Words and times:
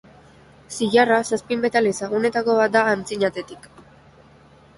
Zilarra 0.77 1.19
zazpi 1.37 1.57
metal 1.65 1.89
ezagunetako 1.91 2.57
bat 2.61 2.75
da 2.77 2.83
antzinatetik. 2.95 3.71